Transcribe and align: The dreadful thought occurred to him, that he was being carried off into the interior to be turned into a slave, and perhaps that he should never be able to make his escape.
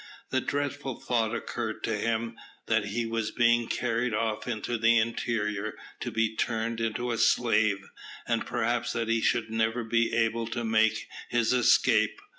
The 0.31 0.41
dreadful 0.41 0.99
thought 0.99 1.35
occurred 1.35 1.83
to 1.83 1.95
him, 1.95 2.35
that 2.65 2.85
he 2.85 3.05
was 3.05 3.29
being 3.29 3.67
carried 3.67 4.15
off 4.15 4.47
into 4.47 4.79
the 4.79 4.97
interior 4.97 5.77
to 5.99 6.09
be 6.09 6.35
turned 6.35 6.81
into 6.81 7.11
a 7.11 7.19
slave, 7.19 7.87
and 8.27 8.43
perhaps 8.43 8.93
that 8.93 9.09
he 9.09 9.21
should 9.21 9.51
never 9.51 9.83
be 9.83 10.11
able 10.11 10.47
to 10.47 10.63
make 10.63 11.07
his 11.29 11.53
escape. 11.53 12.19